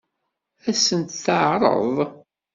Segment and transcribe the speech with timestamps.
[0.67, 1.95] Ad sent-t-teɛṛeḍ?